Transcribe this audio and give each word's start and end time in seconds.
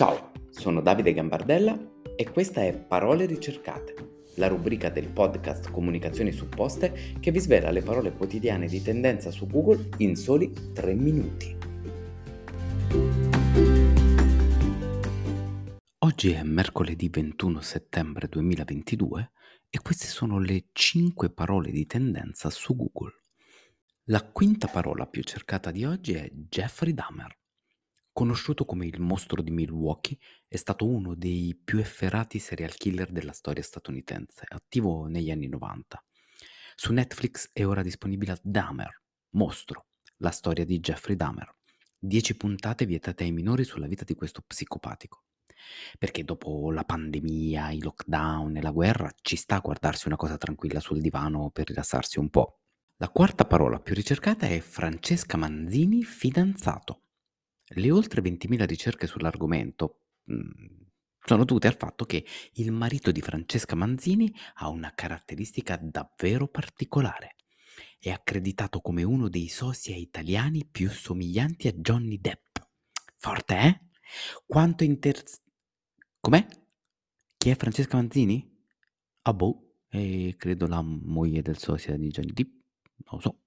Ciao, 0.00 0.32
sono 0.48 0.80
Davide 0.80 1.12
Gambardella 1.12 1.78
e 2.16 2.30
questa 2.30 2.64
è 2.64 2.74
Parole 2.74 3.26
ricercate, 3.26 4.28
la 4.36 4.48
rubrica 4.48 4.88
del 4.88 5.08
podcast 5.08 5.70
Comunicazioni 5.70 6.32
supposte 6.32 7.16
che 7.20 7.30
vi 7.30 7.38
svela 7.38 7.70
le 7.70 7.82
parole 7.82 8.12
quotidiane 8.12 8.66
di 8.66 8.80
tendenza 8.80 9.30
su 9.30 9.46
Google 9.46 9.90
in 9.98 10.16
soli 10.16 10.50
3 10.72 10.94
minuti. 10.94 11.54
Oggi 15.98 16.30
è 16.30 16.42
mercoledì 16.44 17.10
21 17.10 17.60
settembre 17.60 18.26
2022 18.28 19.30
e 19.68 19.80
queste 19.82 20.06
sono 20.06 20.38
le 20.38 20.68
5 20.72 21.28
parole 21.28 21.70
di 21.70 21.84
tendenza 21.84 22.48
su 22.48 22.74
Google. 22.74 23.24
La 24.04 24.22
quinta 24.22 24.66
parola 24.66 25.06
più 25.06 25.22
cercata 25.24 25.70
di 25.70 25.84
oggi 25.84 26.14
è 26.14 26.26
Jeffrey 26.48 26.94
Dahmer. 26.94 27.39
Conosciuto 28.20 28.66
come 28.66 28.84
il 28.84 29.00
mostro 29.00 29.40
di 29.40 29.50
Milwaukee, 29.50 30.18
è 30.46 30.56
stato 30.56 30.86
uno 30.86 31.14
dei 31.14 31.58
più 31.64 31.78
efferati 31.78 32.38
serial 32.38 32.74
killer 32.74 33.10
della 33.10 33.32
storia 33.32 33.62
statunitense, 33.62 34.44
attivo 34.46 35.06
negli 35.06 35.30
anni 35.30 35.48
90. 35.48 36.04
Su 36.74 36.92
Netflix 36.92 37.48
è 37.50 37.64
ora 37.64 37.80
disponibile 37.80 38.38
Dahmer, 38.42 39.04
Mostro, 39.30 39.86
la 40.18 40.32
storia 40.32 40.66
di 40.66 40.80
Jeffrey 40.80 41.16
Dahmer. 41.16 41.50
Dieci 41.98 42.36
puntate 42.36 42.84
vietate 42.84 43.24
ai 43.24 43.32
minori 43.32 43.64
sulla 43.64 43.86
vita 43.86 44.04
di 44.04 44.14
questo 44.14 44.42
psicopatico. 44.46 45.22
Perché 45.98 46.22
dopo 46.22 46.70
la 46.70 46.84
pandemia, 46.84 47.70
i 47.70 47.80
lockdown 47.80 48.54
e 48.54 48.60
la 48.60 48.70
guerra 48.70 49.10
ci 49.22 49.36
sta 49.36 49.56
a 49.56 49.60
guardarsi 49.60 50.08
una 50.08 50.16
cosa 50.16 50.36
tranquilla 50.36 50.80
sul 50.80 51.00
divano 51.00 51.48
per 51.48 51.68
rilassarsi 51.68 52.18
un 52.18 52.28
po'. 52.28 52.58
La 52.98 53.08
quarta 53.08 53.46
parola 53.46 53.80
più 53.80 53.94
ricercata 53.94 54.46
è 54.46 54.60
Francesca 54.60 55.38
Manzini 55.38 56.02
fidanzato. 56.02 56.99
Le 57.74 57.90
oltre 57.90 58.20
20.000 58.22 58.66
ricerche 58.66 59.06
sull'argomento 59.06 60.00
mh, 60.24 60.44
sono 61.24 61.44
dovute 61.44 61.68
al 61.68 61.76
fatto 61.76 62.04
che 62.04 62.24
il 62.54 62.72
marito 62.72 63.12
di 63.12 63.20
Francesca 63.20 63.76
Manzini 63.76 64.32
ha 64.54 64.68
una 64.68 64.92
caratteristica 64.94 65.76
davvero 65.76 66.48
particolare. 66.48 67.36
È 67.98 68.10
accreditato 68.10 68.80
come 68.80 69.02
uno 69.02 69.28
dei 69.28 69.48
sosia 69.48 69.96
italiani 69.96 70.66
più 70.66 70.90
somiglianti 70.90 71.68
a 71.68 71.72
Johnny 71.72 72.18
Depp. 72.18 72.56
Forte, 73.16 73.58
eh? 73.58 73.80
Quanto 74.46 74.84
inter... 74.84 75.22
Com'è? 76.18 76.46
Chi 77.36 77.50
è 77.50 77.56
Francesca 77.56 77.96
Manzini? 77.96 78.58
Ah 79.22 79.34
boh, 79.34 79.76
è 79.88 80.34
credo 80.36 80.66
la 80.66 80.82
moglie 80.82 81.42
del 81.42 81.58
sosia 81.58 81.96
di 81.96 82.08
Johnny 82.08 82.32
Depp 82.32 82.60
non 83.04 83.14
lo 83.14 83.20
so. 83.20 83.40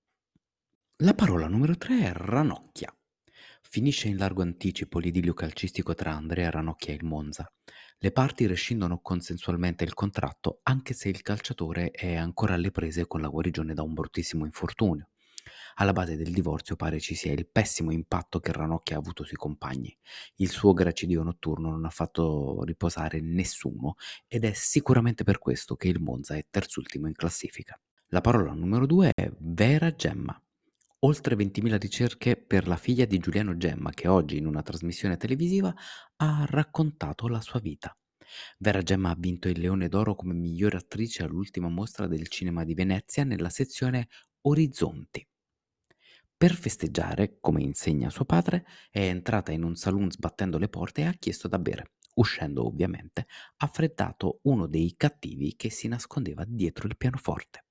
La 0.98 1.14
parola 1.14 1.48
numero 1.48 1.76
3 1.76 2.00
è 2.00 2.12
ranocchia. 2.14 2.96
Finisce 3.74 4.08
in 4.08 4.18
largo 4.18 4.44
anticipo 4.44 5.00
l'idillio 5.00 5.34
calcistico 5.34 5.96
tra 5.96 6.14
Andrea 6.14 6.52
Ranocchia 6.52 6.94
e 6.94 6.98
il 6.98 7.04
Monza. 7.04 7.52
Le 7.98 8.12
parti 8.12 8.46
rescindono 8.46 9.00
consensualmente 9.00 9.84
il 9.84 9.96
contratto 9.96 10.60
anche 10.62 10.94
se 10.94 11.10
il 11.10 11.24
calciatore 11.24 11.90
è 11.90 12.14
ancora 12.14 12.54
alle 12.54 12.70
prese 12.70 13.08
con 13.08 13.20
la 13.20 13.30
guarigione 13.30 13.74
da 13.74 13.82
un 13.82 13.96
bruttissimo 13.96 14.46
infortunio. 14.46 15.10
Alla 15.78 15.92
base 15.92 16.16
del 16.16 16.32
divorzio 16.32 16.76
pare 16.76 17.00
ci 17.00 17.16
sia 17.16 17.32
il 17.32 17.48
pessimo 17.52 17.90
impatto 17.92 18.40
che 18.40 18.52
Ranocchia 18.52 18.96
ha 18.96 19.00
avuto 19.00 19.24
sui 19.24 19.38
compagni. 19.38 19.98
Il 20.36 20.50
suo 20.50 20.74
gracidio 20.74 21.24
notturno 21.24 21.72
non 21.72 21.86
ha 21.86 21.90
fatto 21.90 22.62
riposare 22.66 23.22
nessuno 23.22 23.96
ed 24.28 24.44
è 24.44 24.54
sicuramente 24.54 25.24
per 25.24 25.40
questo 25.40 25.76
che 25.76 25.88
il 25.88 26.00
Monza 26.00 26.36
è 26.36 26.46
terzultimo 26.48 27.08
in 27.08 27.14
classifica. 27.14 27.76
La 28.10 28.22
parola 28.22 28.54
numero 28.54 28.86
due 28.86 29.10
è 29.16 29.32
Vera 29.40 29.96
Gemma. 29.96 30.40
Oltre 31.06 31.36
20.000 31.36 31.78
ricerche 31.80 32.38
per 32.38 32.66
la 32.66 32.78
figlia 32.78 33.04
di 33.04 33.18
Giuliano 33.18 33.58
Gemma 33.58 33.92
che 33.92 34.08
oggi 34.08 34.38
in 34.38 34.46
una 34.46 34.62
trasmissione 34.62 35.18
televisiva 35.18 35.74
ha 36.16 36.46
raccontato 36.48 37.28
la 37.28 37.42
sua 37.42 37.60
vita. 37.60 37.94
Vera 38.60 38.82
Gemma 38.82 39.10
ha 39.10 39.16
vinto 39.18 39.50
il 39.50 39.60
Leone 39.60 39.90
d'Oro 39.90 40.16
come 40.16 40.34
miglior 40.34 40.76
attrice 40.76 41.24
all'ultima 41.24 41.68
mostra 41.68 42.08
del 42.08 42.30
cinema 42.30 42.64
di 42.64 42.74
Venezia 42.74 43.26
nella 43.26 43.50
sezione 43.50 44.08
Orizzonti. 44.44 45.28
Per 46.38 46.54
festeggiare, 46.54 47.38
come 47.42 47.62
insegna 47.62 48.10
suo 48.10 48.24
padre, 48.24 48.66
è 48.90 49.02
entrata 49.02 49.52
in 49.52 49.64
un 49.64 49.76
saloon 49.76 50.10
sbattendo 50.10 50.58
le 50.58 50.70
porte 50.70 51.02
e 51.02 51.06
ha 51.06 51.14
chiesto 51.20 51.50
da 51.50 51.60
bere. 51.60 51.96
Uscendo 52.16 52.66
ovviamente, 52.66 53.28
ha 53.58 53.68
freddato 53.68 54.40
uno 54.44 54.68
dei 54.68 54.94
cattivi 54.96 55.56
che 55.58 55.70
si 55.70 55.90
nascondeva 55.90 56.46
dietro 56.48 56.88
il 56.88 56.96
pianoforte. 56.96 57.66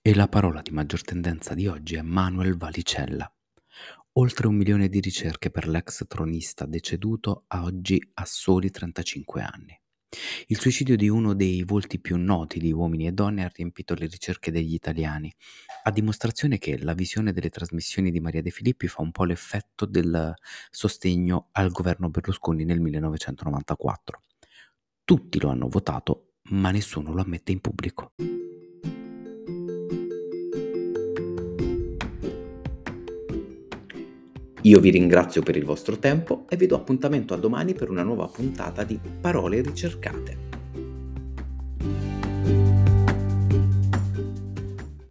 E 0.00 0.14
la 0.14 0.28
parola 0.28 0.62
di 0.62 0.70
maggior 0.70 1.02
tendenza 1.02 1.54
di 1.54 1.66
oggi 1.66 1.96
è 1.96 2.02
Manuel 2.02 2.56
Valicella. 2.56 3.30
Oltre 4.12 4.46
un 4.46 4.54
milione 4.54 4.88
di 4.88 5.00
ricerche 5.00 5.50
per 5.50 5.68
l'ex 5.68 6.06
tronista 6.06 6.66
deceduto 6.66 7.44
a 7.48 7.64
oggi 7.64 8.00
a 8.14 8.24
soli 8.24 8.70
35 8.70 9.42
anni. 9.42 9.78
Il 10.46 10.58
suicidio 10.58 10.96
di 10.96 11.08
uno 11.08 11.34
dei 11.34 11.62
volti 11.64 12.00
più 12.00 12.16
noti 12.16 12.58
di 12.58 12.72
uomini 12.72 13.06
e 13.06 13.12
donne 13.12 13.44
ha 13.44 13.50
riempito 13.52 13.94
le 13.94 14.06
ricerche 14.06 14.50
degli 14.50 14.72
italiani, 14.72 15.34
a 15.82 15.90
dimostrazione 15.90 16.58
che 16.58 16.78
la 16.78 16.94
visione 16.94 17.32
delle 17.32 17.50
trasmissioni 17.50 18.10
di 18.10 18.20
Maria 18.20 18.40
De 18.40 18.50
Filippi 18.50 18.86
fa 18.86 19.02
un 19.02 19.10
po' 19.10 19.24
l'effetto 19.24 19.84
del 19.84 20.32
sostegno 20.70 21.48
al 21.52 21.70
governo 21.70 22.08
Berlusconi 22.08 22.64
nel 22.64 22.80
1994. 22.80 24.22
Tutti 25.04 25.40
lo 25.40 25.50
hanno 25.50 25.68
votato, 25.68 26.36
ma 26.50 26.70
nessuno 26.70 27.12
lo 27.12 27.20
ammette 27.20 27.52
in 27.52 27.60
pubblico. 27.60 28.12
Io 34.62 34.80
vi 34.80 34.90
ringrazio 34.90 35.42
per 35.42 35.56
il 35.56 35.64
vostro 35.64 35.98
tempo 35.98 36.44
e 36.48 36.56
vi 36.56 36.66
do 36.66 36.74
appuntamento 36.74 37.32
a 37.32 37.36
domani 37.36 37.74
per 37.74 37.90
una 37.90 38.02
nuova 38.02 38.26
puntata 38.26 38.82
di 38.82 38.98
Parole 39.20 39.62
ricercate. 39.62 40.47